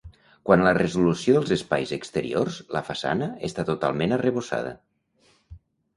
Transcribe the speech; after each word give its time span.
Quant 0.49 0.61
a 0.61 0.63
la 0.67 0.71
resolució 0.77 1.35
dels 1.35 1.51
espais 1.57 1.93
exteriors 1.99 2.57
la 2.77 2.83
façana 2.89 3.31
està 3.49 3.67
totalment 3.71 4.17
arrebossada. 4.19 4.77